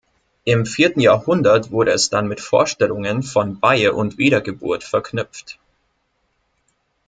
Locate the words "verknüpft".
4.83-5.59